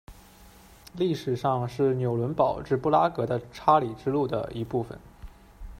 [0.93, 4.97] 历史上是纽伦堡至布拉格的查理之路的一部份。